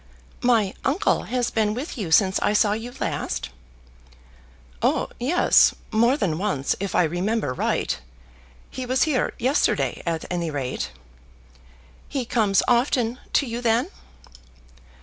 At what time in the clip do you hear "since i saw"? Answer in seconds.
2.09-2.71